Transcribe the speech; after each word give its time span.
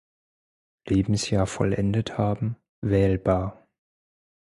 Lebensjahr 0.87 1.45
vollendet 1.45 2.17
haben, 2.17 2.55
wählbar. 2.83 3.67